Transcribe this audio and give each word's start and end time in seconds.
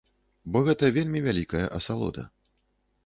Бо 0.53 0.61
гэта 0.69 0.89
вельмі 0.95 1.19
вялікая 1.27 1.63
асалода. 1.81 2.23